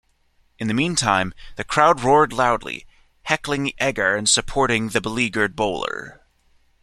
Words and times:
In 0.57 0.67
the 0.67 0.73
meantime, 0.73 1.31
the 1.57 1.63
crowd 1.63 2.01
roared 2.01 2.33
loudly, 2.33 2.87
heckling 3.25 3.71
Egar 3.79 4.17
and 4.17 4.27
supporting 4.27 4.87
the 4.89 4.99
beleaguered 4.99 5.55
bowler. 5.55 6.21